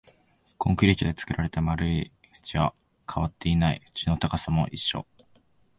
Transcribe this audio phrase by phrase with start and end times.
[0.57, 2.11] コンクリートで作られた丸い
[2.43, 2.73] 縁は
[3.07, 5.05] 変わっていない、縁の高さも一緒